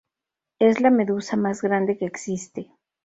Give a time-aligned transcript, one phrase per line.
[0.57, 2.71] Es la medusa más grande que existe.